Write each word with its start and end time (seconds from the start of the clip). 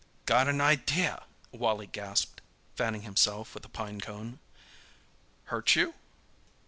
"Got 0.25 0.47
an 0.47 0.59
idea," 0.61 1.25
Wally 1.51 1.85
gasped, 1.85 2.41
fanning 2.75 3.03
himself 3.03 3.53
with 3.53 3.63
a 3.65 3.69
pine 3.69 4.01
cone. 4.01 4.39
"Hurt 5.45 5.75
you?" 5.75 5.93